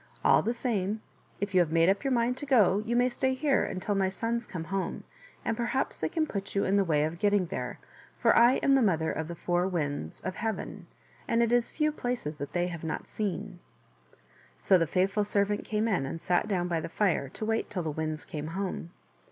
[0.25, 1.03] All the same,
[1.39, 2.85] if you have made up your mind to ^e poung l^fog {oo&9tspon t htmtifnl 20
[2.85, 2.85] THE WATER OF LIFE.
[2.85, 5.03] go you may stay here until my sons come home,
[5.45, 7.79] and perhaps they can put you in the way of getting there,
[8.17, 10.87] for I am the Mother of the Four Winds of Heaven,
[11.27, 13.59] and it is few places that they have not seen."
[14.57, 17.83] So the faithful servant came in and sat down by the fire to wait till
[17.83, 18.89] the Winds came home.